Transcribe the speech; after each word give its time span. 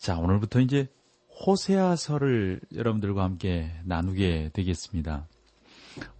자 0.00 0.16
오늘부터 0.16 0.60
이제 0.60 0.88
호세아서를 1.28 2.62
여러분들과 2.74 3.22
함께 3.22 3.70
나누게 3.84 4.48
되겠습니다. 4.54 5.28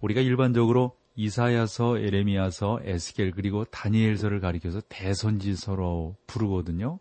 우리가 0.01 0.21
일반적으로 0.21 0.95
이사야서, 1.15 1.97
에레미야서, 1.97 2.81
에스겔 2.83 3.31
그리고 3.31 3.65
다니엘서를 3.65 4.39
가리켜서 4.39 4.81
대선지서로 4.87 6.15
부르거든요. 6.27 6.99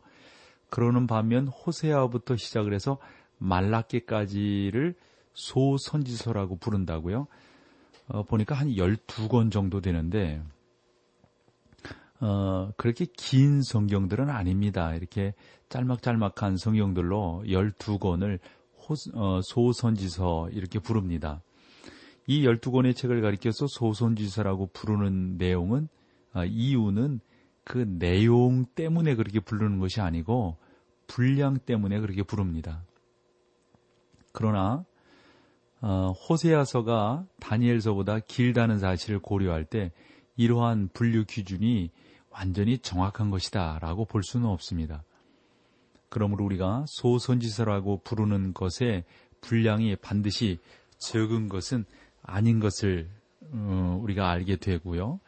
그러는 0.71 1.07
반면 1.07 1.49
호세아부터 1.49 2.37
시작을 2.37 2.73
해서 2.73 2.97
말라기까지를 3.37 4.95
소선지서라고 5.35 6.57
부른다고요. 6.57 7.27
어, 8.09 8.23
보니까 8.23 8.55
한 8.55 8.69
12권 8.69 9.53
정도 9.53 9.83
되는데 9.83 10.43
어, 12.21 12.73
그렇게 12.79 13.07
긴 13.17 13.63
성경들은 13.63 14.31
아닙니다. 14.31 14.95
이렇게 14.95 15.35
짤막짤막한 15.71 16.57
성경들로 16.57 17.45
12권을 17.47 18.39
호, 18.77 18.95
어, 19.15 19.41
소선지서 19.43 20.51
이렇게 20.51 20.79
부릅니다. 20.79 21.43
이 22.27 22.45
12권의 22.47 22.95
책을 22.95 23.23
가리켜서 23.23 23.67
소선지서라고 23.69 24.71
부르는 24.73 25.39
내용은 25.39 25.89
어, 26.35 26.45
이유는 26.45 27.21
그 27.65 27.79
내용 27.99 28.67
때문에 28.75 29.15
그렇게 29.15 29.41
부르는 29.41 29.79
것이 29.79 30.01
아니고 30.01 30.57
분량 31.07 31.59
때문에 31.59 32.01
그렇게 32.01 32.23
부릅니다. 32.23 32.85
그러나 34.33 34.85
어, 35.81 36.13
호세아서가 36.29 37.27
다니엘서보다 37.41 38.21
길다는 38.21 38.79
사실을 38.79 39.21
고려할 39.21 39.65
때 39.65 39.93
이러한 40.37 40.91
분류 40.93 41.25
기준이 41.25 41.91
완전히 42.31 42.79
정확한 42.79 43.31
것이다라고 43.31 44.05
볼 44.05 44.23
수는 44.23 44.47
없습니다. 44.47 45.05
그러므로 46.11 46.45
우리가 46.45 46.85
소선지서라고 46.87 48.03
부르는 48.05 48.53
것의 48.53 49.05
분량이 49.41 49.97
반드시 49.97 50.59
적은 50.99 51.49
것은 51.49 51.87
아닌 52.23 52.61
것을 52.61 53.09
어, 53.53 53.99
우리가 54.03 54.31
알게 54.31 54.57
되고요. 54.57 55.21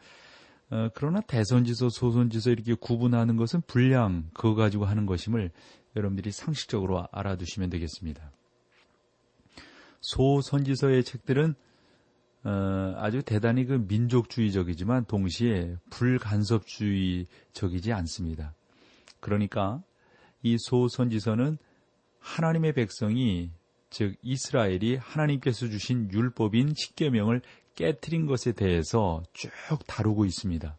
어, 0.69 0.89
그러나 0.93 1.19
대선지서, 1.21 1.89
소선지서 1.89 2.51
이렇게 2.51 2.75
구분하는 2.75 3.37
것은 3.37 3.61
분량 3.65 4.29
그거 4.33 4.55
가지고 4.55 4.85
하는 4.85 5.05
것임을 5.05 5.51
여러분들이 5.95 6.31
상식적으로 6.31 7.07
알아두시면 7.11 7.69
되겠습니다. 7.69 8.31
소선지서의 10.01 11.03
책들은 11.03 11.55
어, 12.45 12.93
아주 12.97 13.23
대단히 13.23 13.65
그 13.65 13.85
민족주의적이지만 13.87 15.05
동시에 15.05 15.77
불간섭주의적이지 15.89 17.93
않습니다. 17.93 18.53
그러니까 19.21 19.81
이 20.43 20.57
소선지서는 20.59 21.57
하나님의 22.19 22.73
백성이 22.73 23.51
즉 23.89 24.15
이스라엘이 24.21 24.97
하나님께서 24.97 25.67
주신 25.69 26.11
율법인 26.11 26.73
십계명을 26.75 27.41
깨뜨린 27.75 28.25
것에 28.25 28.51
대해서 28.51 29.23
쭉 29.33 29.51
다루고 29.87 30.25
있습니다. 30.25 30.77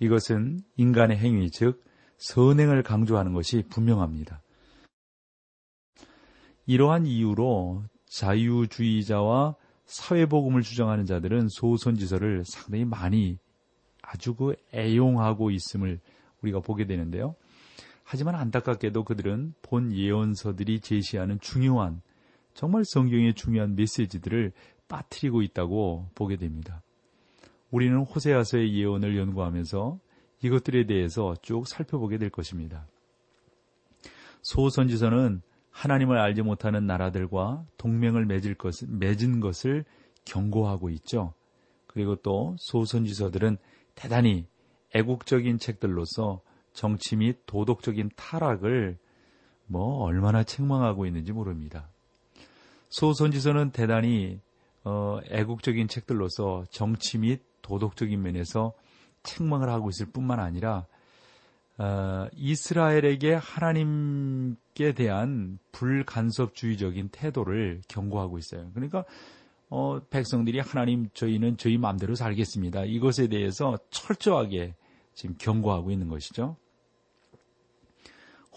이것은 0.00 0.62
인간의 0.76 1.18
행위 1.18 1.50
즉 1.50 1.82
선행을 2.18 2.82
강조하는 2.82 3.32
것이 3.32 3.62
분명합니다. 3.68 4.42
이러한 6.66 7.06
이유로 7.06 7.84
자유주의자와 8.06 9.56
사회복음을 9.86 10.62
주장하는 10.62 11.06
자들은 11.06 11.48
소선지서를 11.48 12.44
상당히 12.46 12.84
많이 12.84 13.38
아주 14.02 14.34
그 14.34 14.54
애용하고 14.72 15.50
있음을 15.50 16.00
우리가 16.42 16.60
보게 16.60 16.86
되는데요. 16.86 17.34
하지만 18.12 18.34
안타깝게도 18.34 19.04
그들은 19.04 19.54
본 19.62 19.92
예언서들이 19.92 20.80
제시하는 20.80 21.38
중요한 21.38 22.02
정말 22.54 22.82
성경의 22.84 23.34
중요한 23.34 23.76
메시지들을 23.76 24.50
빠뜨리고 24.88 25.42
있다고 25.42 26.08
보게 26.16 26.34
됩니다. 26.34 26.82
우리는 27.70 27.96
호세아서의 27.98 28.74
예언을 28.74 29.16
연구하면서 29.16 30.00
이것들에 30.42 30.86
대해서 30.86 31.36
쭉 31.40 31.68
살펴보게 31.68 32.18
될 32.18 32.30
것입니다. 32.30 32.88
소선지서는 34.42 35.40
하나님을 35.70 36.18
알지 36.18 36.42
못하는 36.42 36.88
나라들과 36.88 37.64
동맹을 37.76 38.26
맺을 38.26 38.56
것, 38.56 38.74
맺은 38.88 39.38
것을 39.38 39.84
경고하고 40.24 40.90
있죠. 40.90 41.32
그리고 41.86 42.16
또 42.16 42.56
소선지서들은 42.58 43.58
대단히 43.94 44.48
애국적인 44.96 45.58
책들로서 45.58 46.42
정치 46.72 47.16
및 47.16 47.40
도덕적인 47.46 48.10
타락을 48.16 48.98
뭐 49.66 50.02
얼마나 50.04 50.42
책망하고 50.42 51.06
있는지 51.06 51.32
모릅니다. 51.32 51.88
소선지서는 52.88 53.70
대단히 53.70 54.40
어, 54.82 55.20
애국적인 55.30 55.88
책들로서 55.88 56.64
정치 56.70 57.18
및 57.18 57.42
도덕적인 57.62 58.20
면에서 58.20 58.72
책망을 59.22 59.68
하고 59.68 59.90
있을 59.90 60.06
뿐만 60.06 60.40
아니라 60.40 60.86
어, 61.78 62.26
이스라엘에게 62.34 63.34
하나님께 63.34 64.92
대한 64.92 65.58
불간섭주의적인 65.72 67.08
태도를 67.10 67.82
경고하고 67.88 68.38
있어요. 68.38 68.70
그러니까 68.74 69.04
어, 69.68 70.00
백성들이 70.10 70.58
하나님 70.58 71.08
저희는 71.14 71.56
저희 71.56 71.78
마음대로 71.78 72.14
살겠습니다. 72.14 72.84
이것에 72.84 73.28
대해서 73.28 73.78
철저하게 73.90 74.74
지금 75.20 75.36
경고하고 75.38 75.90
있는 75.90 76.08
것이죠. 76.08 76.56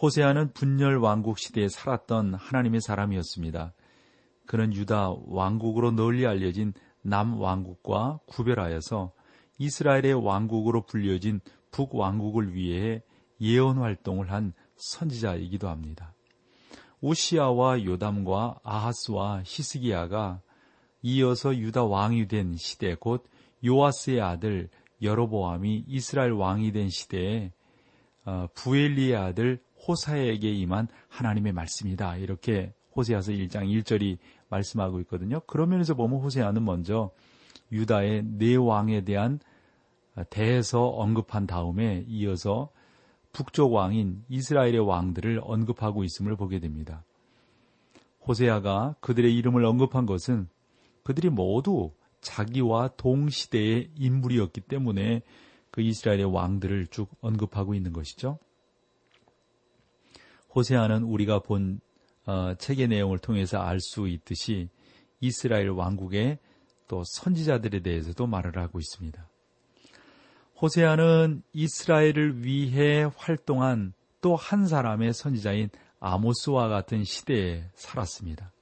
호세아는 0.01 0.53
분열 0.53 0.97
왕국 0.97 1.37
시대에 1.37 1.67
살았던 1.67 2.35
하나님의 2.35 2.79
사람이었습니다. 2.79 3.73
그는 4.45 4.73
유다 4.73 5.13
왕국으로 5.25 5.91
널리 5.91 6.25
알려진 6.25 6.73
남 7.01 7.37
왕국과 7.37 8.21
구별하여서 8.27 9.11
이스라엘의 9.57 10.13
왕국으로 10.13 10.85
불려진 10.85 11.41
북 11.69 11.95
왕국을 11.95 12.53
위해 12.53 13.03
예언 13.41 13.79
활동을 13.79 14.31
한 14.31 14.53
선지자이기도 14.77 15.67
합니다. 15.67 16.15
우시아와 17.01 17.83
요담과 17.83 18.59
아하스와 18.63 19.41
히스기야가 19.43 20.39
이어서 21.01 21.57
유다 21.57 21.83
왕이 21.83 22.29
된 22.29 22.55
시대 22.55 22.95
곧 22.95 23.27
요아스의 23.65 24.21
아들 24.21 24.69
여로보암이 25.03 25.85
이스라엘 25.87 26.31
왕이 26.31 26.71
된 26.71 26.89
시대에 26.89 27.51
어, 28.25 28.47
부엘리의 28.53 29.15
아들 29.15 29.61
호사에게 29.87 30.51
임한 30.51 30.87
하나님의 31.09 31.51
말씀이다. 31.53 32.17
이렇게 32.17 32.73
호세아서 32.95 33.31
1장 33.33 33.67
1절이 33.67 34.17
말씀하고 34.49 34.99
있거든요. 35.01 35.41
그런 35.41 35.69
면에서 35.69 35.93
보면 35.93 36.19
호세아는 36.21 36.63
먼저 36.63 37.11
유다의 37.71 38.23
네 38.37 38.55
왕에 38.55 39.01
대한 39.01 39.39
대해서 40.29 40.87
언급한 40.87 41.47
다음에 41.47 42.05
이어서 42.07 42.69
북쪽 43.31 43.73
왕인 43.73 44.23
이스라엘의 44.29 44.79
왕들을 44.79 45.41
언급하고 45.43 46.03
있음을 46.03 46.35
보게 46.35 46.59
됩니다. 46.59 47.03
호세아가 48.27 48.95
그들의 48.99 49.35
이름을 49.35 49.65
언급한 49.65 50.05
것은 50.05 50.47
그들이 51.03 51.29
모두 51.29 51.91
자기와 52.23 52.89
동시대의 52.97 53.91
인물이었기 53.95 54.61
때문에 54.61 55.21
그 55.69 55.81
이스라엘의 55.81 56.25
왕들을 56.25 56.87
쭉 56.87 57.09
언급하고 57.21 57.75
있는 57.75 57.93
것이죠. 57.93 58.39
호세아는 60.55 61.03
우리가 61.03 61.39
본 61.39 61.79
어, 62.25 62.53
책의 62.55 62.87
내용을 62.87 63.19
통해서 63.19 63.59
알 63.59 63.79
수 63.79 64.07
있듯이 64.07 64.69
이스라엘 65.19 65.69
왕국의 65.69 66.39
또 66.87 67.03
선지자들에 67.05 67.81
대해서도 67.81 68.27
말을 68.27 68.57
하고 68.57 68.79
있습니다. 68.79 69.27
호세아는 70.61 71.43
이스라엘을 71.53 72.45
위해 72.45 73.09
활동한 73.17 73.93
또 74.21 74.35
한 74.35 74.67
사람의 74.67 75.13
선지자인 75.13 75.69
아모스와 75.99 76.69
같은 76.69 77.03
시대에 77.03 77.65
살았습니다. 77.75 78.52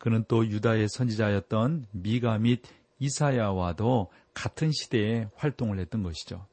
그는 0.00 0.24
또 0.28 0.46
유다의 0.46 0.88
선지자였던 0.88 1.86
미가 1.92 2.38
및 2.38 2.62
이사야와도 3.00 4.10
같은 4.32 4.72
시대에 4.72 5.28
활동을 5.36 5.78
했던 5.78 6.02
것이죠. 6.02 6.46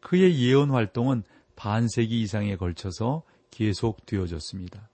그의 0.00 0.38
예언 0.38 0.70
활동은 0.70 1.24
반세기 1.56 2.20
이상에 2.20 2.56
걸쳐서 2.56 3.22
계속 3.50 4.04
되어졌습니다. 4.04 4.90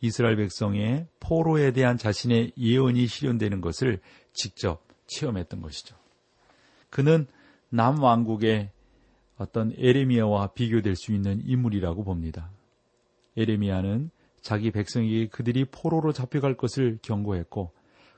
이스라엘 0.00 0.34
백성의 0.34 1.06
포로에 1.20 1.72
대한 1.72 1.96
자신의 1.96 2.54
예언이 2.58 3.06
실현되는 3.06 3.60
것을 3.60 4.00
직접 4.32 4.82
체험했던 5.06 5.62
것이죠. 5.62 5.94
그는 6.88 7.28
남왕국의 7.68 8.70
어떤 9.36 9.72
에레미야와 9.78 10.54
비교될 10.54 10.96
수 10.96 11.12
있는 11.12 11.40
인물이라고 11.46 12.02
봅니다. 12.02 12.50
에레미야는 13.36 14.10
자기 14.42 14.70
백성에게 14.70 15.28
그들이 15.28 15.64
포로로 15.66 16.12
잡혀갈 16.12 16.56
것을 16.56 16.98
경고했고 17.02 17.72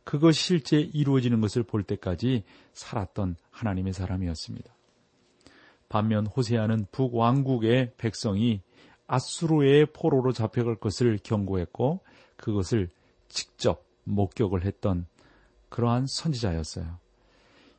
그것이 0.04 0.40
실제 0.40 0.78
이루어지는 0.80 1.40
것을 1.40 1.62
볼 1.62 1.82
때까지 1.82 2.44
살았던 2.72 3.36
하나님의 3.50 3.92
사람이었습니다. 3.92 4.74
반면 5.88 6.26
호세아는 6.26 6.86
북왕국의 6.90 7.92
백성이 7.98 8.62
아수르의 9.06 9.86
포로로 9.92 10.32
잡혀갈 10.32 10.76
것을 10.76 11.18
경고했고 11.22 12.00
그것을 12.36 12.88
직접 13.28 13.84
목격을 14.04 14.64
했던 14.64 15.06
그러한 15.68 16.06
선지자였어요. 16.08 16.98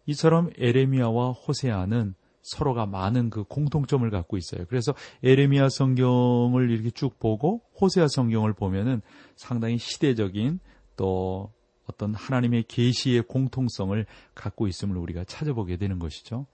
이처럼 0.06 0.52
에레미야와 0.58 1.32
호세아는 1.32 2.16
서로가 2.44 2.86
많은 2.86 3.30
그 3.30 3.44
공통점을 3.44 4.08
갖고 4.10 4.38
있어요. 4.38 4.66
그래서 4.68 4.94
에레미야 5.24 5.70
성경을 5.70 6.70
이렇게 6.70 6.92
쭉 6.92 7.18
보고 7.18 7.64
호세아 7.82 8.08
성경을 8.08 8.54
보면은 8.54 9.02
상당히 9.36 9.78
시대적인 9.78 10.60
또 10.96 11.52
어떤 11.86 12.14
하나님의 12.14 12.66
계시의 12.68 13.24
공통성을 13.24 14.06
갖고 14.36 14.68
있음을 14.68 14.98
우리가 14.98 15.24
찾아보게 15.24 15.78
되는 15.78 16.00
것이죠. 16.00 16.46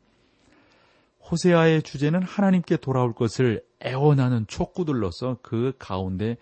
호세아의 1.30 1.83
주제는 1.83 2.24
하나님께 2.24 2.77
돌아올 2.77 3.13
것을 3.13 3.63
애원하는 3.83 4.45
촉구들로서 4.47 5.39
그 5.41 5.74
가운데 5.77 6.38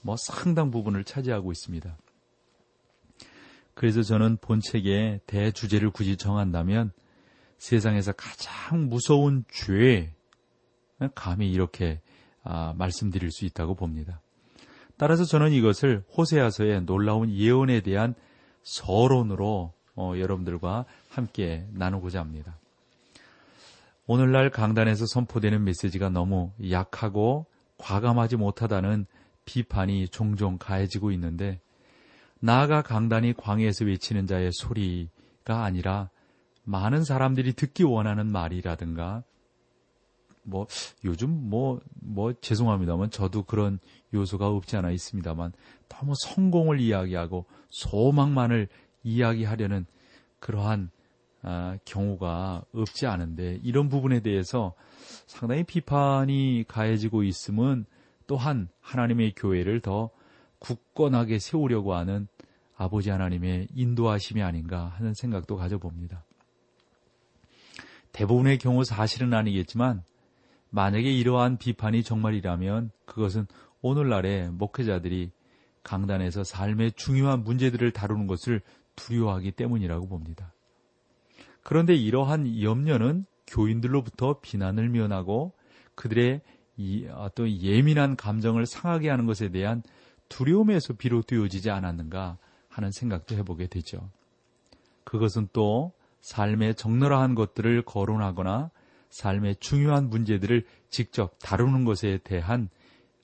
뭐 0.00 0.16
상당 0.18 0.70
부분을 0.70 1.04
차지하고 1.04 1.50
있습니다. 1.50 1.96
그래서 3.74 4.02
저는 4.02 4.38
본책의 4.40 5.20
대주제를 5.26 5.90
굳이 5.90 6.16
정한다면 6.16 6.92
세상에서 7.58 8.12
가장 8.12 8.88
무서운 8.88 9.44
죄, 9.50 10.12
감히 11.14 11.50
이렇게 11.50 12.00
아, 12.42 12.74
말씀드릴 12.76 13.30
수 13.30 13.44
있다고 13.44 13.74
봅니다. 13.74 14.20
따라서 14.96 15.24
저는 15.24 15.52
이것을 15.52 16.04
호세아서의 16.16 16.82
놀라운 16.82 17.30
예언에 17.30 17.80
대한 17.80 18.14
서론으로 18.62 19.72
어, 19.94 20.12
여러분들과 20.16 20.84
함께 21.08 21.66
나누고자 21.72 22.20
합니다. 22.20 22.58
오늘날 24.06 24.50
강단에서 24.50 25.04
선포되는 25.06 25.64
메시지가 25.64 26.08
너무 26.08 26.52
약하고 26.70 27.46
과감하지 27.76 28.36
못하다는 28.36 29.06
비판이 29.44 30.08
종종 30.08 30.58
가해지고 30.58 31.10
있는데 31.12 31.60
나아가 32.40 32.82
강단이 32.82 33.34
광해에서 33.34 33.84
외치는 33.84 34.26
자의 34.26 34.50
소리가 34.52 35.64
아니라 35.64 36.10
많은 36.68 37.02
사람들이 37.02 37.54
듣기 37.54 37.82
원하는 37.82 38.30
말이라든가 38.30 39.24
뭐 40.42 40.66
요즘 41.02 41.48
뭐뭐 41.48 41.80
뭐 41.94 42.32
죄송합니다만 42.34 43.10
저도 43.10 43.44
그런 43.44 43.78
요소가 44.12 44.48
없지 44.48 44.76
않아 44.76 44.90
있습니다만 44.90 45.52
너무 45.88 46.12
성공을 46.26 46.80
이야기하고 46.80 47.46
소망만을 47.70 48.68
이야기하려는 49.02 49.86
그러한 50.40 50.90
아, 51.40 51.78
경우가 51.84 52.64
없지 52.74 53.06
않은데 53.06 53.60
이런 53.62 53.88
부분에 53.88 54.20
대해서 54.20 54.74
상당히 55.26 55.64
비판이 55.64 56.64
가해지고 56.68 57.22
있음은 57.22 57.86
또한 58.26 58.68
하나님의 58.80 59.34
교회를 59.36 59.80
더 59.80 60.10
굳건하게 60.58 61.38
세우려고 61.38 61.94
하는 61.94 62.28
아버지 62.76 63.08
하나님의 63.08 63.68
인도하심이 63.74 64.42
아닌가 64.42 64.92
하는 64.96 65.14
생각도 65.14 65.56
가져봅니다. 65.56 66.24
대부분의 68.12 68.58
경우 68.58 68.84
사실은 68.84 69.34
아니겠지만 69.34 70.02
만약에 70.70 71.10
이러한 71.10 71.58
비판이 71.58 72.02
정말이라면 72.02 72.90
그것은 73.06 73.46
오늘날의 73.80 74.50
목회자들이 74.50 75.30
강단에서 75.82 76.44
삶의 76.44 76.92
중요한 76.92 77.44
문제들을 77.44 77.92
다루는 77.92 78.26
것을 78.26 78.60
두려워하기 78.96 79.52
때문이라고 79.52 80.08
봅니다. 80.08 80.52
그런데 81.62 81.94
이러한 81.94 82.60
염려는 82.62 83.24
교인들로부터 83.46 84.40
비난을 84.40 84.88
면하고 84.88 85.52
그들의 85.94 86.42
어떤 87.14 87.50
예민한 87.50 88.16
감정을 88.16 88.66
상하게 88.66 89.08
하는 89.08 89.26
것에 89.26 89.50
대한 89.50 89.82
두려움에서 90.28 90.92
비롯되어지지 90.94 91.70
않았는가 91.70 92.38
하는 92.68 92.90
생각도 92.90 93.34
해보게 93.36 93.66
되죠. 93.66 94.10
그것은 95.04 95.48
또 95.52 95.92
삶의 96.20 96.74
적나라한 96.74 97.34
것들을 97.34 97.82
거론하거나 97.82 98.70
삶의 99.10 99.56
중요한 99.56 100.10
문제들을 100.10 100.66
직접 100.90 101.38
다루는 101.40 101.84
것에 101.84 102.18
대한 102.24 102.68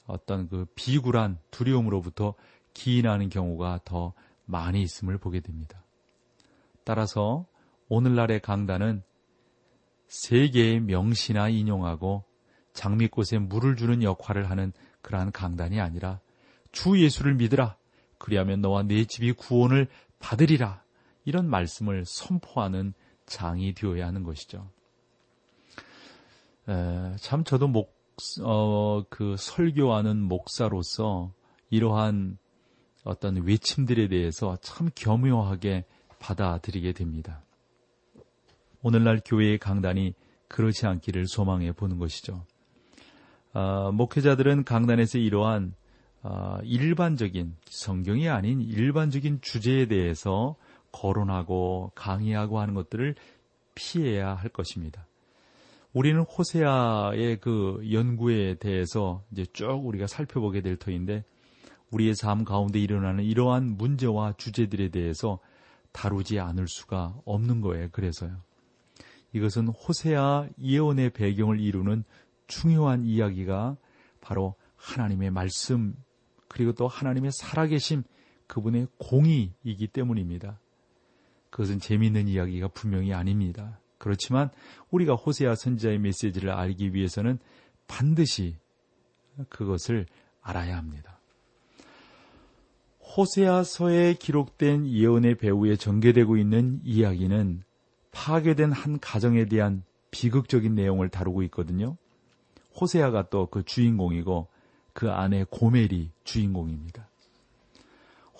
어떤 0.06 0.48
그 0.48 0.66
비굴한 0.74 1.38
두려움으로부터 1.50 2.34
기인하는 2.72 3.28
경우가 3.28 3.80
더 3.84 4.12
많이 4.44 4.82
있음을 4.82 5.18
보게 5.18 5.40
됩니다. 5.40 5.82
따라서 6.84 7.46
오늘날의 7.88 8.40
강단은 8.40 9.02
세 10.06 10.48
개의 10.48 10.80
명시나 10.80 11.48
인용하고 11.48 12.24
장미꽃에 12.72 13.38
물을 13.40 13.76
주는 13.76 14.02
역할을 14.02 14.50
하는 14.50 14.72
그러한 15.00 15.32
강단이 15.32 15.80
아니라 15.80 16.20
주 16.72 17.00
예수를 17.00 17.34
믿으라. 17.34 17.76
그리하면 18.18 18.60
너와 18.60 18.82
내 18.82 19.04
집이 19.04 19.32
구원을 19.32 19.88
받으리라. 20.18 20.83
이런 21.24 21.48
말씀을 21.48 22.04
선포하는 22.04 22.94
장이 23.26 23.74
되어야 23.74 24.06
하는 24.06 24.22
것이죠. 24.22 24.68
에, 26.68 27.16
참 27.16 27.44
저도 27.44 27.68
목, 27.68 27.94
어, 28.42 29.02
그 29.08 29.36
설교하는 29.38 30.20
목사로서 30.20 31.32
이러한 31.70 32.38
어떤 33.04 33.36
외침들에 33.44 34.08
대해서 34.08 34.56
참 34.62 34.88
겸허하게 34.94 35.84
받아들이게 36.18 36.92
됩니다. 36.92 37.42
오늘날 38.82 39.20
교회의 39.24 39.58
강단이 39.58 40.14
그렇지 40.48 40.86
않기를 40.86 41.26
소망해 41.26 41.72
보는 41.72 41.98
것이죠. 41.98 42.44
어, 43.52 43.92
목회자들은 43.92 44.64
강단에서 44.64 45.18
이러한 45.18 45.74
어, 46.22 46.58
일반적인 46.62 47.56
성경이 47.66 48.28
아닌 48.28 48.60
일반적인 48.60 49.40
주제에 49.42 49.86
대해서 49.86 50.56
거론하고 50.94 51.90
강의하고 51.96 52.60
하는 52.60 52.74
것들을 52.74 53.16
피해야 53.74 54.34
할 54.34 54.48
것입니다. 54.48 55.06
우리는 55.92 56.20
호세아의 56.22 57.40
그 57.40 57.80
연구에 57.92 58.54
대해서 58.54 59.22
이제 59.32 59.44
쭉 59.52 59.86
우리가 59.86 60.06
살펴보게 60.06 60.60
될 60.60 60.76
터인데 60.76 61.24
우리의 61.90 62.14
삶 62.14 62.44
가운데 62.44 62.78
일어나는 62.80 63.24
이러한 63.24 63.76
문제와 63.76 64.34
주제들에 64.36 64.88
대해서 64.88 65.38
다루지 65.92 66.40
않을 66.40 66.66
수가 66.66 67.16
없는 67.24 67.60
거예요. 67.60 67.88
그래서요. 67.92 68.36
이것은 69.32 69.68
호세아 69.68 70.48
예언의 70.60 71.10
배경을 71.10 71.60
이루는 71.60 72.04
중요한 72.46 73.04
이야기가 73.04 73.76
바로 74.20 74.54
하나님의 74.76 75.30
말씀 75.30 75.94
그리고 76.48 76.72
또 76.72 76.88
하나님의 76.88 77.30
살아계심 77.32 78.04
그분의 78.46 78.88
공의이기 78.98 79.88
때문입니다. 79.88 80.58
그것은 81.54 81.78
재미있는 81.78 82.26
이야기가 82.26 82.66
분명히 82.66 83.14
아닙니다. 83.14 83.78
그렇지만 83.98 84.50
우리가 84.90 85.14
호세아 85.14 85.54
선지자의 85.54 86.00
메시지를 86.00 86.50
알기 86.50 86.94
위해서는 86.94 87.38
반드시 87.86 88.56
그것을 89.50 90.06
알아야 90.42 90.76
합니다. 90.76 91.20
호세아서에 93.16 94.14
기록된 94.14 94.88
예언의 94.88 95.36
배후에 95.36 95.76
전개되고 95.76 96.38
있는 96.38 96.80
이야기는 96.82 97.62
파괴된 98.10 98.72
한 98.72 98.98
가정에 98.98 99.44
대한 99.44 99.84
비극적인 100.10 100.74
내용을 100.74 101.08
다루고 101.08 101.44
있거든요. 101.44 101.96
호세아가 102.80 103.28
또 103.28 103.46
그 103.46 103.62
주인공이고 103.62 104.48
그 104.92 105.12
아내 105.12 105.44
고멜이 105.48 106.10
주인공입니다. 106.24 107.08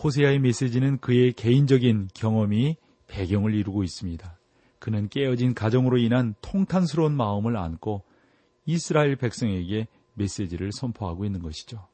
호세아의 0.02 0.40
메시지는 0.40 0.98
그의 0.98 1.32
개인적인 1.32 2.08
경험이 2.12 2.76
배경을 3.06 3.54
이루고 3.54 3.84
있습니다. 3.84 4.38
그는 4.78 5.08
깨어진 5.08 5.54
가정으로 5.54 5.98
인한 5.98 6.34
통탄스러운 6.40 7.16
마음을 7.16 7.56
안고 7.56 8.02
이스라엘 8.66 9.16
백성에게 9.16 9.88
메시지를 10.14 10.72
선포하고 10.72 11.24
있는 11.24 11.42
것이죠. 11.42 11.86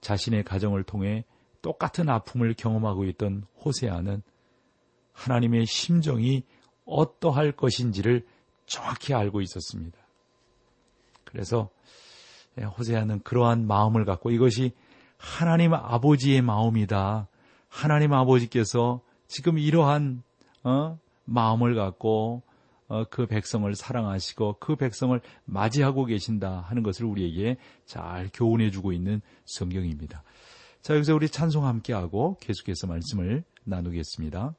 자신의 0.00 0.44
가정을 0.44 0.84
통해 0.84 1.24
똑같은 1.62 2.08
아픔을 2.08 2.54
경험하고 2.54 3.04
있던 3.06 3.44
호세아는 3.64 4.22
하나님의 5.12 5.66
심정이 5.66 6.44
어떠할 6.84 7.52
것인지를 7.52 8.26
정확히 8.66 9.14
알고 9.14 9.40
있었습니다. 9.42 9.98
그래서 11.24 11.70
예, 12.58 12.64
호세아는 12.64 13.20
그러한 13.20 13.66
마음을 13.66 14.04
갖고 14.04 14.30
이것이 14.30 14.72
하나님 15.16 15.74
아버지의 15.74 16.42
마음이다. 16.42 17.28
하나님 17.68 18.12
아버지께서 18.12 19.02
지금 19.30 19.58
이러한 19.58 20.24
어, 20.64 20.98
마음을 21.24 21.76
갖고 21.76 22.42
어, 22.88 23.04
그 23.04 23.26
백성을 23.26 23.72
사랑하시고 23.72 24.56
그 24.58 24.74
백성을 24.74 25.18
맞이하고 25.44 26.04
계신다 26.04 26.64
하는 26.66 26.82
것을 26.82 27.06
우리에게 27.06 27.56
잘 27.86 28.28
교훈해 28.34 28.72
주고 28.72 28.92
있는 28.92 29.22
성경입니다. 29.44 30.24
자, 30.82 30.96
여기서 30.96 31.14
우리 31.14 31.28
찬송 31.28 31.64
함께 31.64 31.92
하고 31.92 32.36
계속해서 32.40 32.88
말씀을 32.88 33.44
나누겠습니다. 33.62 34.54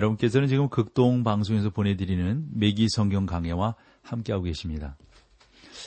여러분께서는 0.00 0.48
지금 0.48 0.68
극동 0.68 1.22
방송에서 1.24 1.68
보내드리는 1.70 2.46
매기 2.52 2.88
성경 2.88 3.26
강해와 3.26 3.74
함께하고 4.02 4.44
계십니다. 4.44 4.96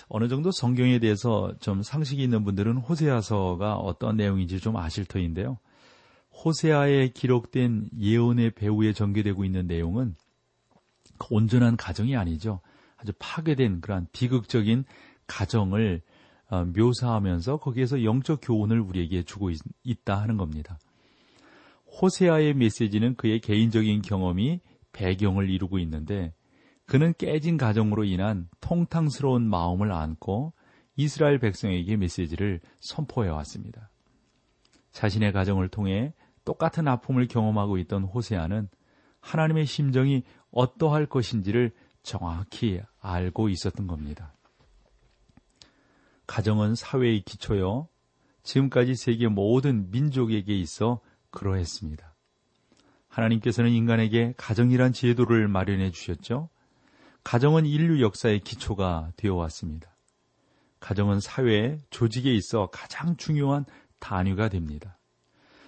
어느 0.08 0.28
정도 0.28 0.52
성경에 0.52 1.00
대해서 1.00 1.54
좀 1.60 1.82
상식이 1.82 2.22
있는 2.22 2.44
분들은 2.44 2.78
호세아서가 2.78 3.76
어떤 3.76 4.18
내용인지 4.18 4.60
좀 4.60 4.78
아실 4.78 5.06
터인데요. 5.06 5.58
호세아에 6.44 7.10
기록된 7.10 7.90
예언의 8.00 8.52
배후에 8.52 8.94
전개되고 8.94 9.46
있는 9.46 9.66
내용은 9.68 10.16
온전한 11.30 11.76
가정이 11.76 12.16
아니죠. 12.16 12.62
아주 12.98 13.14
파괴된 13.18 13.82
그러한 13.82 14.08
비극적인 14.12 14.86
가정을 15.26 16.02
어, 16.50 16.66
묘사하면서 16.66 17.58
거기에서 17.58 18.04
영적 18.04 18.40
교훈을 18.44 18.80
우리에게 18.80 19.24
주고 19.24 19.50
있, 19.50 20.06
다 20.06 20.22
하는 20.22 20.38
겁니다. 20.38 20.78
호세아의 22.02 22.56
메시지는 22.56 23.16
그의 23.16 23.40
개인적인 23.40 24.02
경험이 24.02 24.62
배경을 24.92 25.50
이루고 25.50 25.80
있는데 25.80 26.34
그는 26.86 27.14
깨진 27.18 27.58
가정으로 27.58 28.04
인한 28.04 28.50
통탕스러운 28.60 29.48
마음을 29.50 29.92
안고 29.92 30.54
이스라엘 30.96 31.40
백성에게 31.40 31.98
메시지를 31.98 32.60
선포해 32.80 33.30
왔습니다. 33.30 33.90
자신의 34.92 35.32
가정을 35.32 35.70
통해 35.70 36.14
똑같은 36.46 36.88
아픔을 36.88 37.28
경험하고 37.28 37.78
있던 37.80 38.04
호세아는 38.04 38.70
하나님의 39.22 39.66
심정이 39.66 40.24
어떠할 40.52 41.06
것인지를 41.06 41.72
정확히 42.04 42.82
알고 43.00 43.50
있었던 43.50 43.88
겁니다. 43.88 44.34
가정은 46.28 46.76
사회의 46.76 47.22
기초요. 47.22 47.88
지금까지 48.44 48.96
세계 48.96 49.28
모든 49.28 49.90
민족에게 49.90 50.58
있어 50.58 51.00
그러했습니다. 51.34 52.14
하나님께서는 53.10 53.72
인간에게 53.72 54.34
가정이란 54.38 54.94
제도를 54.94 55.48
마련해 55.48 55.92
주셨죠. 55.92 56.50
가정은 57.24 57.66
인류 57.66 58.02
역사의 58.02 58.40
기초가 58.40 59.12
되어 59.18 59.36
왔습니다. 59.36 59.96
가정은 60.80 61.20
사회, 61.20 61.80
조직에 61.90 62.34
있어 62.34 62.68
가장 62.72 63.16
중요한 63.18 63.66
단위가 64.00 64.50
됩니다. 64.50 64.98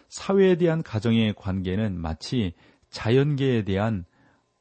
사회에 0.10 0.56
대한 0.56 0.84
가정의 0.84 1.34
관계는 1.36 2.00
마치 2.00 2.54
자연계에 2.90 3.64
대한 3.64 4.06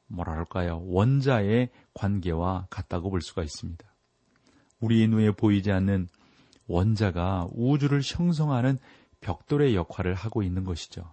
뭐랄까요 0.07 0.81
원자의 0.85 1.69
관계와 1.93 2.67
같다고 2.69 3.09
볼 3.09 3.21
수가 3.21 3.43
있습니다. 3.43 3.85
우리 4.79 5.07
눈에 5.07 5.31
보이지 5.31 5.71
않는 5.71 6.07
원자가 6.67 7.47
우주를 7.51 8.01
형성하는 8.03 8.79
벽돌의 9.25 9.75
역할을 9.75 10.13
하고 10.13 10.43
있는 10.43 10.63
것이죠. 10.63 11.11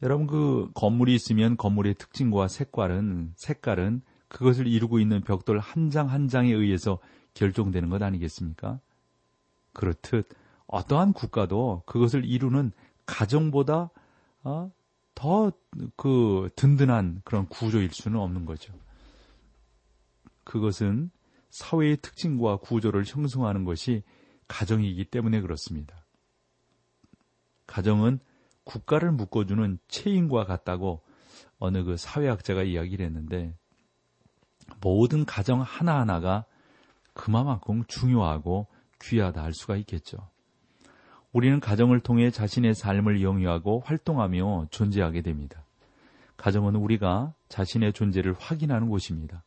여러분 0.00 0.28
그 0.28 0.70
건물이 0.74 1.12
있으면 1.12 1.56
건물의 1.56 1.94
특징과 1.94 2.46
색깔은 2.46 3.32
색깔은 3.34 4.02
그것을 4.28 4.68
이루고 4.68 5.00
있는 5.00 5.20
벽돌 5.22 5.58
한장한 5.58 6.28
장에 6.28 6.52
의해서 6.52 7.00
결정되는 7.34 7.88
것 7.88 8.00
아니겠습니까? 8.00 8.78
그렇듯 9.72 10.28
어떠한 10.68 11.14
국가도 11.14 11.82
그것을 11.84 12.24
이루는 12.24 12.70
가정보다 13.06 13.90
어, 14.44 14.70
더그 15.16 16.50
든든한 16.54 17.22
그런 17.24 17.48
구조일 17.48 17.90
수는 17.92 18.20
없는 18.20 18.44
거죠. 18.44 18.72
그것은 20.44 21.10
사회의 21.50 21.96
특징과 21.96 22.58
구조를 22.58 23.04
형성하는 23.04 23.64
것이 23.64 24.04
가정이기 24.46 25.06
때문에 25.06 25.40
그렇습니다. 25.40 26.07
가정은 27.68 28.18
국가를 28.64 29.12
묶어주는 29.12 29.78
체인과 29.86 30.44
같다고 30.44 31.02
어느 31.60 31.84
그 31.84 31.96
사회학자가 31.96 32.64
이야기를 32.64 33.06
했는데 33.06 33.54
모든 34.80 35.24
가정 35.24 35.60
하나하나가 35.62 36.44
그만큼 37.14 37.84
중요하고 37.86 38.66
귀하다 39.00 39.42
할 39.42 39.54
수가 39.54 39.76
있겠죠. 39.76 40.18
우리는 41.32 41.60
가정을 41.60 42.00
통해 42.00 42.30
자신의 42.30 42.74
삶을 42.74 43.22
영위하고 43.22 43.80
활동하며 43.80 44.68
존재하게 44.70 45.22
됩니다. 45.22 45.64
가정은 46.36 46.74
우리가 46.74 47.34
자신의 47.48 47.92
존재를 47.92 48.34
확인하는 48.38 48.88
곳입니다. 48.88 49.44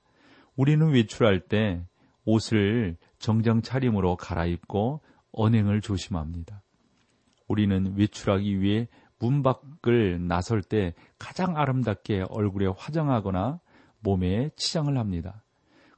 우리는 0.55 0.87
외출할 0.89 1.41
때 1.47 1.83
옷을 2.25 2.97
정장 3.17 3.61
차림으로 3.61 4.15
갈아입고 4.15 5.01
언행을 5.31 5.81
조심합니다. 5.81 6.61
우리는 7.51 7.97
외출하기 7.97 8.61
위해 8.61 8.87
문 9.19 9.43
밖을 9.43 10.25
나설 10.25 10.63
때 10.63 10.93
가장 11.19 11.57
아름답게 11.57 12.23
얼굴에 12.29 12.67
화장하거나 12.77 13.59
몸에 13.99 14.49
치장을 14.55 14.97
합니다. 14.97 15.43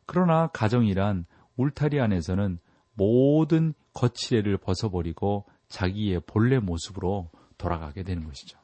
그러나 0.08 0.48
가정이란 0.48 1.26
울타리 1.56 2.02
안에서는 2.02 2.58
모든 2.96 3.76
거칠애를 3.94 4.58
벗어버리고 4.58 5.46
자기의 5.68 6.22
본래 6.26 6.58
모습으로 6.58 7.30
돌아가게 7.60 8.02
되는 8.02 8.26
것이죠. 8.26 8.58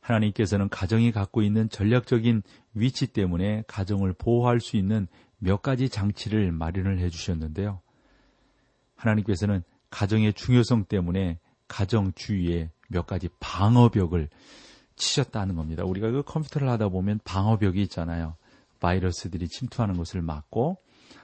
하나님께서는 0.00 0.70
가정이 0.70 1.12
갖고 1.12 1.42
있는 1.42 1.68
전략적인 1.68 2.42
위치 2.72 3.06
때문에 3.06 3.62
가정을 3.66 4.14
보호할 4.14 4.58
수 4.60 4.78
있는 4.78 5.06
몇 5.38 5.60
가지 5.60 5.90
장치를 5.90 6.50
마련을 6.50 6.98
해 6.98 7.10
주셨는데요. 7.10 7.82
하나님께서는 8.96 9.62
가정의 9.90 10.32
중요성 10.32 10.84
때문에 10.84 11.38
가정 11.68 12.12
주위에 12.12 12.70
몇 12.88 13.06
가지 13.06 13.28
방어벽을 13.40 14.28
치셨다는 14.96 15.56
겁니다. 15.56 15.84
우리가 15.84 16.10
그 16.10 16.22
컴퓨터를 16.22 16.68
하다 16.68 16.88
보면 16.88 17.20
방어벽이 17.24 17.80
있잖아요. 17.82 18.36
바이러스들이 18.80 19.48
침투하는 19.48 19.96
것을 19.96 20.22
막고 20.22 20.78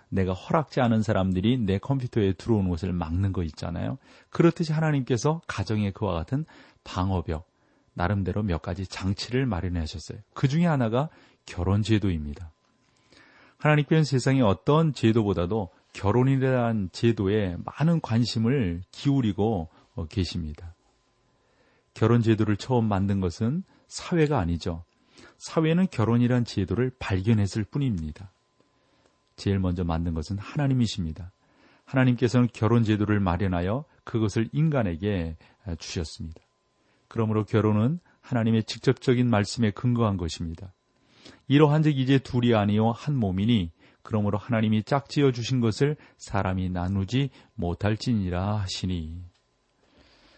내가 0.09 0.33
허락지 0.33 0.81
않은 0.81 1.02
사람들이 1.02 1.59
내 1.59 1.79
컴퓨터에 1.79 2.35
들어오는 2.35 2.70
것을 2.70 2.92
막는 2.92 3.33
거 3.33 3.42
있잖아요. 3.42 3.98
그렇듯이 4.31 4.72
하나님께서 4.72 5.40
가정에 5.46 5.90
그와 5.90 6.14
같은 6.14 6.44
방어벽, 6.85 7.48
나름대로 7.94 8.42
몇 8.42 8.62
가지 8.62 8.87
장치를 8.87 9.46
마련해 9.46 9.81
하셨어요. 9.81 10.18
그 10.33 10.48
중에 10.48 10.66
하나가 10.66 11.09
결혼 11.44 11.83
제도입니다. 11.83 12.52
하나님께는 13.59 14.05
세상의 14.05 14.42
어떤 14.42 14.92
제도보다도 14.92 15.70
결혼이라는 15.97 16.91
제도에 16.93 17.57
많은 17.65 18.03
관심을 18.03 18.83
기울이고 18.93 19.71
어, 19.95 20.07
계십니다. 20.07 20.75
결혼 21.95 22.21
제도를 22.21 22.59
처음 22.59 22.85
만든 22.85 23.21
것은 23.21 23.65
사회가 23.89 24.39
아니죠. 24.39 24.85
사회는 25.39 25.87
결혼이란 25.91 26.45
제도를 26.45 26.93
발견했을 26.99 27.65
뿐입니다. 27.65 28.31
제일 29.37 29.59
먼저 29.59 29.85
만든 29.85 30.13
것은 30.13 30.37
하나님이십니다. 30.39 31.33
하나님께서는 31.87 32.49
결혼 32.53 32.83
제도를 32.83 33.19
마련하여 33.19 33.85
그것을 34.05 34.51
인간에게 34.53 35.39
주셨습니다. 35.79 36.41
그러므로 37.09 37.45
결혼은 37.45 38.01
하나님의 38.21 38.65
직접적인 38.65 39.31
말씀에 39.31 39.71
근거한 39.71 40.19
것입니다. 40.19 40.75
이러한즉 41.49 41.97
이제 41.97 42.19
둘이 42.19 42.55
아니요 42.55 42.91
한 42.91 43.17
몸이니 43.17 43.71
그러므로 44.07 44.38
하나님이 44.38 44.85
짝지어 44.85 45.33
주신 45.33 45.61
것을 45.61 45.97
사람이 46.16 46.71
나누지 46.71 47.31
못할지니라 47.55 48.59
하시니 48.59 49.21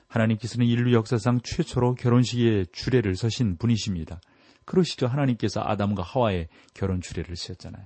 하나님께서는 0.07 0.67
인류 0.67 0.95
역사상 0.95 1.41
최초로 1.45 1.97
결혼식의 1.97 2.69
주례를 2.73 3.15
서신 3.15 3.59
분이십니다. 3.59 4.23
그러시죠. 4.65 5.07
하나님께서 5.07 5.61
아담과 5.63 6.03
하와의 6.03 6.49
결혼 6.73 7.03
주례를 7.03 7.37
쓰셨잖아요. 7.37 7.85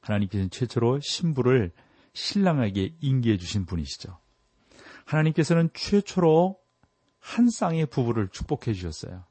하나님께서는 0.00 0.48
최초로 0.48 1.00
신부를 1.00 1.70
신랑에게 2.14 2.94
인계해 3.02 3.36
주신 3.36 3.66
분이시죠. 3.66 4.18
하나님께서는 5.04 5.68
최초로 5.74 6.58
한 7.18 7.50
쌍의 7.50 7.86
부부를 7.90 8.28
축복해 8.28 8.72
주셨어요. 8.72 9.26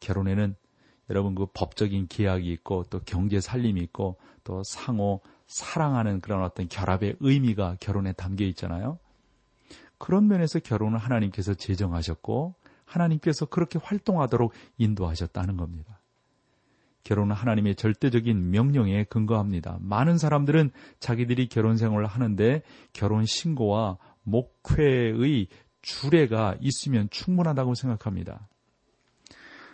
결혼에는 0.00 0.56
여러분 1.10 1.34
그 1.34 1.46
법적인 1.52 2.06
계약이 2.08 2.50
있고 2.52 2.84
또 2.88 3.00
경제 3.04 3.40
살림이 3.40 3.80
있고 3.82 4.16
또 4.44 4.62
상호 4.64 5.20
사랑하는 5.46 6.20
그런 6.20 6.44
어떤 6.44 6.68
결합의 6.68 7.16
의미가 7.18 7.76
결혼에 7.80 8.12
담겨 8.12 8.44
있잖아요. 8.46 8.98
그런 9.98 10.28
면에서 10.28 10.60
결혼을 10.60 10.98
하나님께서 10.98 11.54
제정하셨고 11.54 12.54
하나님께서 12.84 13.46
그렇게 13.46 13.78
활동하도록 13.82 14.52
인도하셨다는 14.78 15.56
겁니다. 15.56 16.00
결혼은 17.02 17.34
하나님의 17.34 17.74
절대적인 17.74 18.50
명령에 18.50 19.04
근거합니다. 19.04 19.78
많은 19.80 20.16
사람들은 20.16 20.70
자기들이 21.00 21.48
결혼 21.48 21.76
생활을 21.76 22.06
하는데 22.06 22.62
결혼 22.92 23.24
신고와 23.26 23.98
목회의 24.22 25.48
주례가 25.82 26.56
있으면 26.60 27.08
충분하다고 27.10 27.74
생각합니다. 27.74 28.48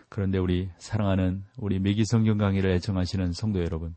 그런데 0.09 0.38
우리 0.38 0.71
사랑하는 0.79 1.45
우리 1.57 1.79
매기 1.79 2.05
성경 2.05 2.38
강의를 2.38 2.71
애청하시는 2.71 3.33
성도 3.33 3.61
여러분. 3.61 3.97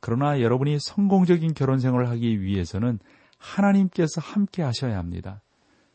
그러나 0.00 0.40
여러분이 0.40 0.78
성공적인 0.80 1.54
결혼 1.54 1.78
생활을 1.78 2.08
하기 2.10 2.42
위해서는 2.42 2.98
하나님께서 3.38 4.20
함께 4.20 4.62
하셔야 4.62 4.98
합니다. 4.98 5.40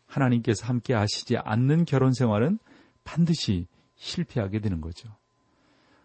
하나님께서 0.06 0.66
함께 0.66 0.94
하시지 0.94 1.38
않는 1.38 1.86
결혼 1.86 2.14
생활은 2.14 2.60
반드시 3.04 3.68
실패하게 3.96 4.60
되는 4.60 4.82
거죠. 4.82 5.10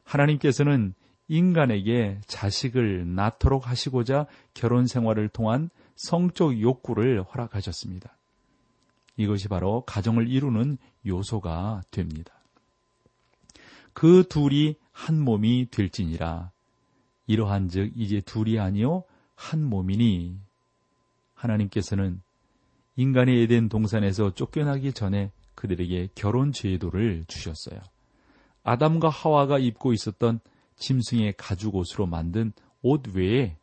하나님께서는 0.04 0.94
인간에게 1.28 2.20
자식을 2.26 3.14
낳도록 3.14 3.68
하시고자 3.68 4.26
결혼 4.54 4.86
생활을 4.86 5.28
통한 5.28 5.68
성적 5.94 6.58
욕구를 6.60 7.22
허락하셨습니다. 7.22 8.16
이것이 9.16 9.48
바로 9.48 9.82
가정을 9.82 10.28
이루는 10.28 10.78
요소가 11.06 11.82
됩니다. 11.90 12.37
그 13.98 14.22
둘이 14.28 14.76
한 14.92 15.20
몸이 15.20 15.70
될지니라. 15.72 16.52
이러한즉 17.26 17.94
이제 17.96 18.20
둘이 18.20 18.60
아니요 18.60 19.02
한 19.34 19.64
몸이니 19.64 20.38
하나님께서는 21.34 22.22
인간의 22.94 23.42
에덴 23.42 23.68
동산에서 23.68 24.34
쫓겨나기 24.34 24.92
전에 24.92 25.32
그들에게 25.56 26.10
결혼 26.14 26.52
제도를 26.52 27.24
주셨어요. 27.26 27.80
아담과 28.62 29.08
하와가 29.08 29.58
입고 29.58 29.92
있었던 29.92 30.38
짐승의 30.76 31.34
가죽 31.36 31.74
옷으로 31.74 32.06
만든 32.06 32.52
옷 32.82 33.02
외에 33.16 33.56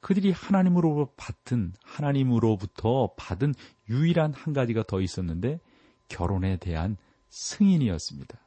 그들이 0.00 0.32
하나님으로 0.32 1.12
받은 1.16 1.74
하나님으로부터 1.84 3.12
받은 3.16 3.54
유일한 3.88 4.34
한 4.34 4.52
가지가 4.52 4.82
더 4.88 5.00
있었는데 5.00 5.60
결혼에 6.08 6.56
대한 6.56 6.96
승인이었습니다. 7.28 8.45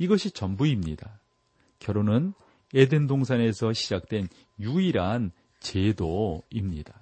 이것이 0.00 0.30
전부입니다. 0.30 1.20
결혼은 1.78 2.32
에덴 2.72 3.06
동산에서 3.06 3.74
시작된 3.74 4.28
유일한 4.58 5.30
제도입니다. 5.60 6.98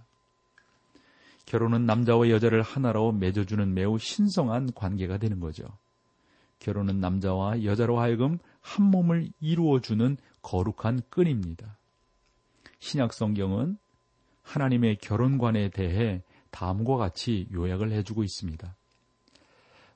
결혼은 1.46 1.86
남자와 1.86 2.28
여자를 2.28 2.60
하나로 2.60 3.12
맺어주는 3.12 3.72
매우 3.72 3.98
신성한 3.98 4.72
관계가 4.74 5.16
되는 5.18 5.38
거죠. 5.38 5.64
결혼은 6.58 6.98
남자와 6.98 7.62
여자로 7.62 8.00
하여금 8.00 8.38
한 8.60 8.86
몸을 8.86 9.30
이루어주는 9.40 10.16
거룩한 10.42 11.02
끈입니다. 11.08 11.78
신약 12.80 13.12
성경은 13.12 13.78
하나님의 14.42 14.96
결혼관에 14.96 15.70
대해 15.70 16.24
다음과 16.50 16.96
같이 16.96 17.46
요약을 17.52 17.92
해주고 17.92 18.24
있습니다. 18.24 18.74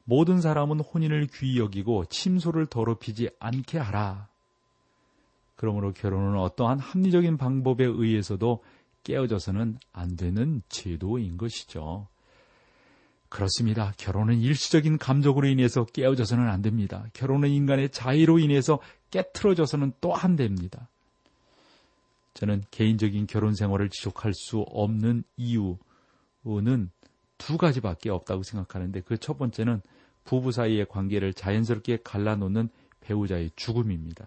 모든 0.05 0.41
사람은 0.41 0.81
혼인을 0.81 1.29
귀히 1.35 1.59
여기고 1.59 2.07
침소를 2.07 2.67
더럽히지 2.67 3.31
않게 3.38 3.79
하라. 3.79 4.29
그러므로 5.57 5.93
결혼은 5.93 6.38
어떠한 6.38 6.79
합리적인 6.81 7.37
방법에 7.37 7.85
의해서도 7.85 8.62
깨어져서는 9.05 9.79
안 9.93 10.17
되는 10.17 10.62
제도인 10.69 11.37
것이죠. 11.37 12.09
그렇습니다. 13.29 13.93
결혼은 13.97 14.41
일시적인 14.41 14.99
감정으로 14.99 15.49
인해서 15.49 15.85
깨어져서는 15.85 16.49
안 16.49 16.62
됩니다. 16.62 17.07
결혼은 17.15 17.49
인간의 17.49 17.91
자의로 17.91 18.38
인해서 18.38 18.79
깨트러져서는 19.11 19.93
또 20.01 20.15
안 20.15 20.37
됩니다. 20.37 20.88
저는 22.35 22.65
개인적인 22.71 23.27
결혼 23.27 23.55
생활을 23.55 23.88
지속할 23.88 24.33
수 24.35 24.61
없는 24.61 25.25
이유는 25.37 26.91
두 27.38 27.57
가지밖에 27.59 28.11
없다고 28.11 28.42
생각하는데 28.42 29.01
그 29.01 29.16
첫 29.16 29.38
번째는 29.38 29.81
부부 30.25 30.53
사이의 30.53 30.87
관계를 30.88 31.35
자연스럽게 31.35 31.99
갈라놓는 32.05 32.68
배우자의 33.01 33.51
죽음입니다. 33.57 34.27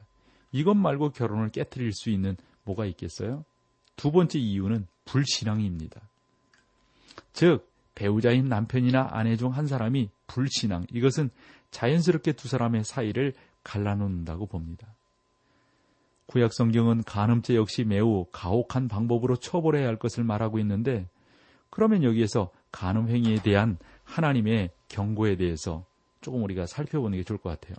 이것 0.52 0.74
말고 0.74 1.12
결혼을 1.12 1.50
깨뜨릴 1.50 1.94
수 1.94 2.10
있는 2.10 2.36
뭐가 2.64 2.86
있겠어요? 2.86 3.46
두 3.96 4.12
번째 4.12 4.40
이유는 4.40 4.88
불신앙입니다. 5.06 6.02
즉, 7.34 7.70
배우자인 7.96 8.50
남편이나 8.50 9.10
아내 9.12 9.38
중 9.38 9.52
한 9.52 9.68
사람이 9.68 10.10
불신앙, 10.28 10.86
이것은 10.92 11.30
자연스럽게 11.72 12.34
두 12.34 12.48
사람의 12.50 12.84
사이를 12.84 13.34
갈라놓는다고 13.64 14.48
봅니다. 14.48 14.88
구약 16.28 16.54
성경은 16.54 17.04
간음죄 17.04 17.56
역시 17.56 17.84
매우 17.84 18.26
가혹한 18.32 18.88
방법으로 18.88 19.38
처벌해야 19.38 19.88
할 19.88 19.98
것을 19.98 20.24
말하고 20.24 20.60
있는데 20.60 21.08
그러면 21.70 22.04
여기에서 22.04 22.50
간음 22.76 23.08
행위에 23.08 23.42
대한 23.42 23.78
하나님의 24.04 24.70
경고에 24.90 25.38
대해서 25.38 25.86
조금 26.20 26.44
우리가 26.44 26.66
살펴보는 26.66 27.18
게 27.18 27.24
좋을 27.24 27.40
것 27.40 27.50
같아요. 27.50 27.76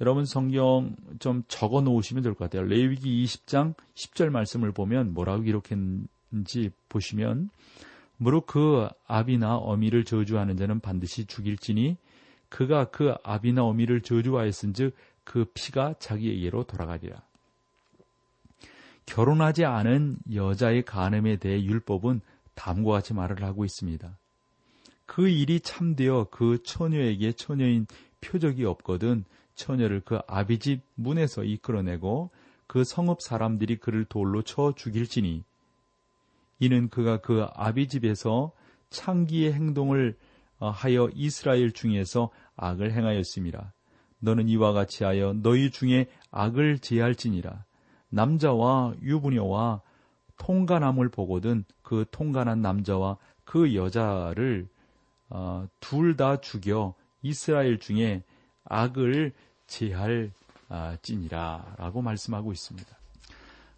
여러분 0.00 0.24
성경 0.24 0.94
좀 1.18 1.42
적어 1.48 1.80
놓으시면 1.80 2.22
될 2.22 2.34
것 2.34 2.44
같아요. 2.44 2.62
레위기 2.68 3.24
20장 3.24 3.74
10절 3.96 4.30
말씀을 4.30 4.70
보면 4.70 5.12
뭐라고 5.12 5.42
기록했는지 5.42 6.70
보시면 6.88 7.50
무릇 8.16 8.46
그 8.46 8.88
아비나 9.08 9.56
어미를 9.56 10.04
저주하는 10.04 10.56
자는 10.56 10.78
반드시 10.78 11.24
죽일지니 11.24 11.96
그가 12.48 12.90
그 12.90 13.14
아비나 13.24 13.64
어미를 13.64 14.02
저주하였은즉 14.02 14.94
그 15.24 15.46
피가 15.52 15.94
자기에게로 15.98 16.62
돌아가리라. 16.64 17.22
결혼하지 19.04 19.64
않은 19.64 20.18
여자의 20.32 20.84
간음에 20.84 21.36
대해 21.38 21.60
율법은 21.62 22.20
다음과 22.54 22.92
같이 22.92 23.14
말을 23.14 23.42
하고 23.42 23.64
있습니다. 23.64 24.16
그 25.08 25.26
일이 25.26 25.58
참되어 25.58 26.28
그 26.30 26.62
처녀에게 26.62 27.32
처녀인 27.32 27.86
표적이 28.20 28.66
없거든 28.66 29.24
처녀를 29.54 30.02
그 30.04 30.20
아비집 30.28 30.82
문에서 30.96 31.44
이끌어내고 31.44 32.30
그 32.66 32.84
성읍 32.84 33.22
사람들이 33.22 33.78
그를 33.78 34.04
돌로 34.04 34.42
쳐 34.42 34.74
죽일지니 34.76 35.42
이는 36.60 36.90
그가 36.90 37.22
그 37.22 37.46
아비집에서 37.54 38.52
창기의 38.90 39.54
행동을 39.54 40.14
어, 40.58 40.68
하여 40.68 41.08
이스라엘 41.14 41.72
중에서 41.72 42.30
악을 42.56 42.92
행하였습니다. 42.92 43.72
너는 44.18 44.48
이와 44.50 44.72
같이 44.72 45.04
하여 45.04 45.32
너희 45.32 45.70
중에 45.70 46.06
악을 46.30 46.80
제할지니라. 46.80 47.64
남자와 48.10 48.94
유부녀와 49.00 49.80
통간함을 50.36 51.08
보거든 51.08 51.64
그 51.82 52.04
통간한 52.10 52.60
남자와 52.60 53.16
그 53.44 53.74
여자를 53.74 54.68
어, 55.30 55.66
둘 55.80 56.16
다 56.16 56.40
죽여 56.40 56.94
이스라엘 57.22 57.78
중에 57.78 58.22
악을 58.64 59.32
제할지니라라고 59.66 62.00
아, 62.00 62.02
말씀하고 62.02 62.52
있습니다. 62.52 62.88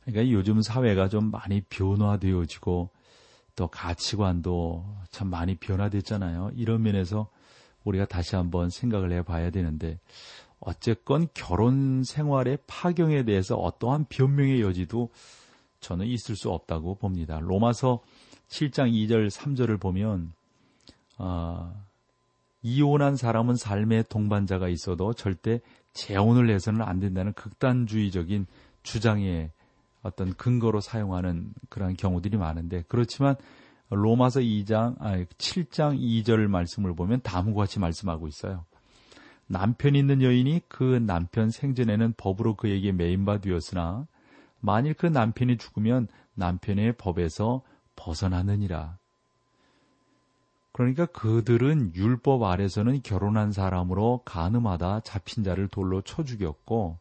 그러니까 0.05 0.33
요즘 0.33 0.63
사회가 0.63 1.09
좀 1.09 1.31
많이 1.31 1.61
변화되어지고 1.63 2.91
또 3.57 3.69
가치관도 3.69 4.85
참 5.11 5.29
많이 5.29 5.57
변화됐잖아요. 5.57 6.53
이런 6.55 6.83
면에서 6.83 7.29
우리가 7.85 8.07
다시 8.07 8.37
한번 8.37 8.71
생각을 8.71 9.13
해봐야 9.13 9.51
되는데 9.51 9.99
어쨌건 10.61 11.29
결혼 11.35 12.05
생활의 12.05 12.59
파경에 12.67 13.25
대해서 13.25 13.57
어떠한 13.57 14.07
변명의 14.09 14.61
여지도 14.61 15.11
저는 15.81 16.07
있을 16.07 16.37
수 16.37 16.51
없다고 16.51 16.97
봅니다. 16.97 17.41
로마서 17.41 18.01
7장 18.49 18.93
2절 18.93 19.31
3절을 19.31 19.81
보면 19.81 20.33
어, 21.23 21.71
이혼한 22.63 23.17
사람은 23.17 23.57
삶의 23.57 24.05
동반자가 24.09 24.69
있어도 24.69 25.13
절대 25.13 25.61
재혼을 25.93 26.49
해서는 26.51 26.81
안 26.81 26.99
된다는 26.99 27.35
극단주의적인 27.35 28.47
주장의 28.83 29.51
어떤 30.03 30.33
근거로 30.35 30.81
사용하는 30.81 31.53
그러한 31.69 31.97
경우들이 31.97 32.39
많은데 32.39 32.85
그렇지만 32.89 33.37
로마서 33.91 34.41
2장 34.41 34.97
아 35.01 35.17
7장 35.37 36.01
2절 36.01 36.47
말씀을 36.47 36.95
보면 36.95 37.21
다음과 37.23 37.61
같이 37.61 37.79
말씀하고 37.81 38.27
있어요. 38.27 38.65
남편 39.47 39.95
있는 39.95 40.23
여인이 40.23 40.63
그 40.69 40.85
남편 40.85 41.51
생전에는 41.51 42.15
법으로 42.17 42.55
그에게 42.55 42.93
매인 42.93 43.27
바 43.27 43.39
되었으나 43.39 44.07
만일 44.61 44.95
그 44.95 45.07
남편이 45.07 45.59
죽으면 45.59 46.09
남편의 46.35 46.95
법에서 46.97 47.63
벗어나느니라. 47.97 49.00
그러니까 50.73 51.07
그들은 51.07 51.95
율법 51.95 52.43
아래서는 52.43 53.03
결혼한 53.03 53.53
사람으로 53.53 54.23
가늠하다 54.25 55.01
잡힌 55.01 55.43
자를 55.43 55.69
돌로 55.69 56.03
쳐 56.03 56.25
죽였고 56.25 56.99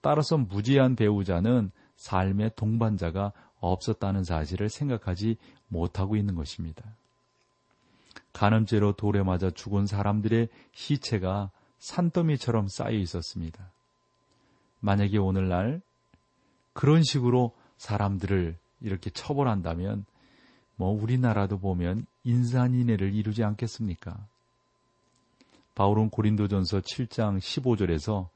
따라서 0.00 0.36
무지한 0.36 0.96
배우자는 0.96 1.70
삶의 1.96 2.52
동반자가 2.56 3.32
없었다는 3.60 4.24
사실을 4.24 4.68
생각하지 4.68 5.36
못하고 5.68 6.16
있는 6.16 6.34
것입니다. 6.34 6.84
간음죄로 8.32 8.92
돌에 8.92 9.22
맞아 9.22 9.50
죽은 9.50 9.86
사람들의 9.86 10.48
시체가 10.72 11.50
산더미처럼 11.78 12.68
쌓여 12.68 12.90
있었습니다. 12.90 13.72
만약에 14.80 15.18
오늘날 15.18 15.80
그런 16.72 17.02
식으로 17.02 17.56
사람들을 17.78 18.58
이렇게 18.80 19.10
처벌한다면 19.10 20.04
뭐 20.76 20.90
우리나라도 20.90 21.58
보면 21.58 22.06
인산인해를 22.24 23.14
이루지 23.14 23.42
않겠습니까? 23.42 24.26
바울은 25.74 26.10
고린도전서 26.10 26.80
7장 26.80 27.38
15절에서 27.38 28.28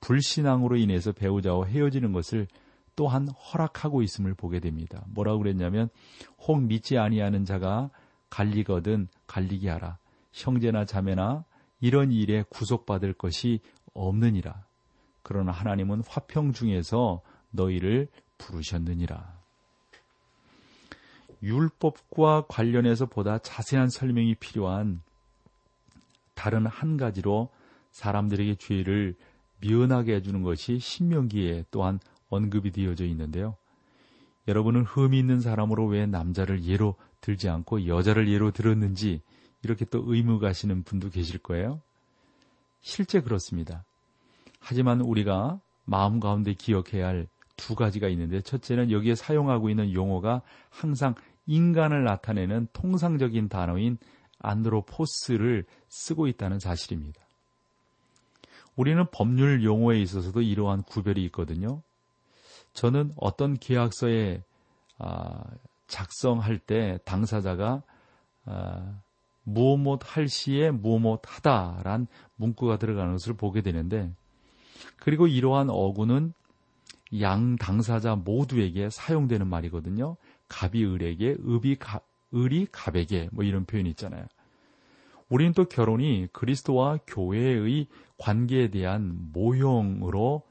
불신앙으로 0.00 0.76
인해서 0.76 1.12
배우자와 1.12 1.66
헤어지는 1.66 2.12
것을 2.12 2.46
또한 2.96 3.28
허락하고 3.28 4.02
있음을 4.02 4.34
보게 4.34 4.60
됩니다. 4.60 5.04
뭐라고 5.08 5.38
그랬냐면 5.38 5.88
혹 6.38 6.62
믿지 6.62 6.98
아니하는 6.98 7.44
자가 7.44 7.90
갈리거든 8.30 9.08
갈리게 9.26 9.68
하라. 9.70 9.98
형제나 10.32 10.84
자매나 10.84 11.44
이런 11.80 12.12
일에 12.12 12.44
구속받을 12.48 13.14
것이 13.14 13.60
없느니라. 13.94 14.64
그러나 15.22 15.52
하나님은 15.52 16.02
화평 16.06 16.52
중에서 16.52 17.22
너희를 17.50 18.08
부르셨느니라. 18.38 19.33
율법과 21.44 22.46
관련해서 22.48 23.06
보다 23.06 23.38
자세한 23.38 23.90
설명이 23.90 24.34
필요한 24.36 25.02
다른 26.34 26.66
한 26.66 26.96
가지로 26.96 27.50
사람들에게 27.92 28.56
죄를 28.56 29.14
미연하게 29.60 30.16
해주는 30.16 30.42
것이 30.42 30.78
신명기에 30.78 31.66
또한 31.70 32.00
언급이 32.28 32.72
되어져 32.72 33.04
있는데요. 33.06 33.56
여러분은 34.48 34.82
흠이 34.82 35.18
있는 35.18 35.40
사람으로 35.40 35.86
왜 35.86 36.06
남자를 36.06 36.64
예로 36.64 36.96
들지 37.20 37.48
않고 37.48 37.86
여자를 37.86 38.28
예로 38.28 38.50
들었는지 38.50 39.22
이렇게 39.62 39.84
또 39.84 40.02
의무 40.06 40.38
가시는 40.38 40.82
분도 40.82 41.08
계실 41.08 41.38
거예요. 41.38 41.80
실제 42.80 43.20
그렇습니다. 43.20 43.84
하지만 44.60 45.00
우리가 45.00 45.60
마음 45.84 46.20
가운데 46.20 46.54
기억해야 46.54 47.06
할 47.06 47.28
두 47.56 47.74
가지가 47.74 48.08
있는데 48.08 48.40
첫째는 48.40 48.90
여기에 48.90 49.14
사용하고 49.14 49.70
있는 49.70 49.92
용어가 49.92 50.42
항상 50.70 51.14
인간을 51.46 52.04
나타내는 52.04 52.68
통상적인 52.72 53.48
단어인 53.48 53.98
안드로포스를 54.40 55.64
쓰고 55.88 56.26
있다는 56.26 56.58
사실입니다. 56.58 57.20
우리는 58.76 59.04
법률 59.12 59.62
용어에 59.62 60.00
있어서도 60.00 60.42
이러한 60.42 60.82
구별이 60.82 61.24
있거든요. 61.26 61.82
저는 62.72 63.12
어떤 63.16 63.56
계약서에 63.56 64.42
아, 64.98 65.44
작성할 65.86 66.58
때 66.58 66.98
당사자가 67.04 67.82
아, 68.46 69.00
무엇 69.44 70.00
할 70.04 70.28
시에 70.28 70.70
무엇 70.70 71.20
하다란 71.24 72.06
문구가 72.36 72.78
들어가는 72.78 73.12
것을 73.12 73.34
보게 73.34 73.60
되는데 73.60 74.10
그리고 74.96 75.26
이러한 75.26 75.70
어구는 75.70 76.32
양 77.20 77.56
당사자 77.56 78.16
모두에게 78.16 78.90
사용되는 78.90 79.46
말이거든요. 79.46 80.16
갑이 80.48 80.84
을에게, 80.84 81.36
읍이 81.46 81.76
가, 81.76 82.00
을이 82.34 82.66
갑에게 82.70 83.28
뭐 83.32 83.44
이런 83.44 83.64
표현이 83.64 83.90
있잖아요. 83.90 84.26
우리는 85.28 85.52
또 85.52 85.64
결혼이 85.64 86.28
그리스도와 86.32 86.98
교회의 87.06 87.86
관계에 88.18 88.68
대한 88.68 89.30
모형으로 89.32 90.42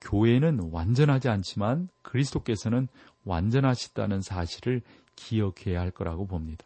교회는 0.00 0.70
완전하지 0.70 1.28
않지만 1.28 1.88
그리스도께서는 2.02 2.88
완전하시다는 3.24 4.22
사실을 4.22 4.82
기억해야 5.16 5.80
할 5.80 5.90
거라고 5.90 6.26
봅니다. 6.26 6.64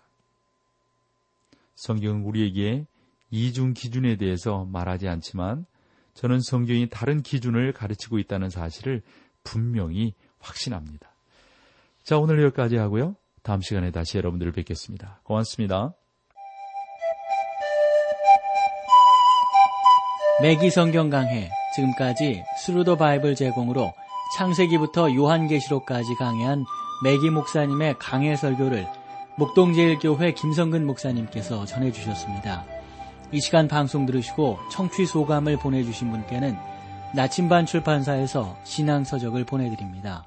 성경은 1.75 2.23
우리에게 2.25 2.87
이중 3.31 3.73
기준에 3.73 4.17
대해서 4.17 4.65
말하지 4.67 5.09
않지만 5.09 5.67
저는 6.15 6.41
성경이 6.41 6.89
다른 6.91 7.23
기준을 7.23 7.73
가르치고 7.73 8.19
있다는 8.19 8.51
사실을 8.51 9.03
분명히 9.43 10.15
확신합니다. 10.39 11.12
자, 12.05 12.19
오늘 12.19 12.43
여기까지 12.43 12.77
하고요. 12.77 13.15
다음 13.43 13.61
시간에 13.61 13.91
다시 13.91 14.19
여러분들을 14.19 14.53
뵙겠습니다. 14.53 15.21
고맙습니다. 15.23 15.95
매기 20.41 20.71
성경 20.71 21.11
강해 21.11 21.51
지금까지 21.77 22.43
Thru 22.59 22.80
the 22.80 22.97
Bible 22.97 23.37
제공으로 23.37 23.93
창세기부터 24.37 25.15
요한계시록까지 25.15 26.17
강해한 26.19 26.65
매기 27.05 27.31
목사님의 27.31 27.97
강해 28.01 28.35
설교를 28.35 28.87
목동제일교회 29.39 30.33
김성근 30.33 30.85
목사님께서 30.85 31.65
전해주셨습니다. 31.65 32.65
이 33.31 33.41
시간 33.41 33.69
방송 33.69 34.07
들으시고 34.07 34.59
청취 34.71 35.07
소감을 35.07 35.59
보내주신 35.59 36.11
분께는 36.11 36.57
나침반 37.15 37.65
출판사에서 37.65 38.57
신앙서적을 38.65 39.45
보내드립니다. 39.45 40.27